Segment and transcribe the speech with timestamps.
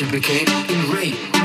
[0.00, 1.39] she became enraged.